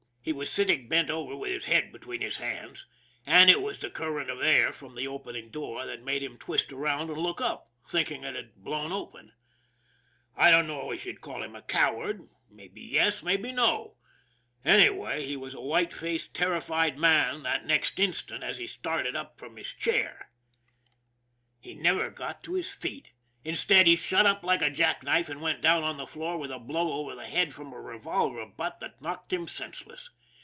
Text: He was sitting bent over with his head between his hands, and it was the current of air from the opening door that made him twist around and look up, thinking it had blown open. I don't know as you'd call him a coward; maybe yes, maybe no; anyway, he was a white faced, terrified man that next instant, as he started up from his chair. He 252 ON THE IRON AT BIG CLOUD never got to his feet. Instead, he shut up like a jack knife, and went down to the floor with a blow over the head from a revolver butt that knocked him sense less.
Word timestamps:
He 0.23 0.33
was 0.33 0.51
sitting 0.51 0.87
bent 0.87 1.09
over 1.09 1.35
with 1.35 1.49
his 1.49 1.65
head 1.65 1.91
between 1.91 2.21
his 2.21 2.37
hands, 2.37 2.85
and 3.25 3.49
it 3.49 3.59
was 3.59 3.79
the 3.79 3.89
current 3.89 4.29
of 4.29 4.39
air 4.39 4.71
from 4.71 4.93
the 4.93 5.07
opening 5.07 5.49
door 5.49 5.83
that 5.87 6.03
made 6.03 6.21
him 6.21 6.37
twist 6.37 6.71
around 6.71 7.09
and 7.09 7.17
look 7.17 7.41
up, 7.41 7.71
thinking 7.89 8.23
it 8.23 8.35
had 8.35 8.53
blown 8.63 8.91
open. 8.91 9.31
I 10.37 10.51
don't 10.51 10.67
know 10.67 10.91
as 10.91 11.05
you'd 11.05 11.21
call 11.21 11.41
him 11.41 11.55
a 11.55 11.63
coward; 11.63 12.21
maybe 12.51 12.81
yes, 12.81 13.23
maybe 13.23 13.51
no; 13.51 13.97
anyway, 14.63 15.25
he 15.25 15.35
was 15.35 15.55
a 15.55 15.59
white 15.61 15.91
faced, 15.91 16.35
terrified 16.35 16.99
man 16.99 17.41
that 17.41 17.65
next 17.65 17.99
instant, 17.99 18.43
as 18.43 18.59
he 18.59 18.67
started 18.67 19.15
up 19.15 19.39
from 19.39 19.55
his 19.57 19.73
chair. 19.73 20.29
He 21.59 21.71
252 21.71 21.71
ON 21.71 21.83
THE 21.83 21.89
IRON 21.89 21.89
AT 22.05 22.11
BIG 22.11 22.15
CLOUD 22.15 22.25
never 22.25 22.35
got 22.35 22.43
to 22.43 22.53
his 22.53 22.69
feet. 22.69 23.07
Instead, 23.43 23.87
he 23.87 23.95
shut 23.95 24.23
up 24.27 24.43
like 24.43 24.61
a 24.61 24.69
jack 24.69 25.01
knife, 25.01 25.27
and 25.27 25.41
went 25.41 25.61
down 25.63 25.81
to 25.81 25.97
the 25.97 26.05
floor 26.05 26.37
with 26.37 26.51
a 26.51 26.59
blow 26.59 26.93
over 26.99 27.15
the 27.15 27.25
head 27.25 27.51
from 27.51 27.73
a 27.73 27.81
revolver 27.81 28.45
butt 28.45 28.79
that 28.81 29.01
knocked 29.01 29.33
him 29.33 29.47
sense 29.47 29.83
less. 29.87 30.11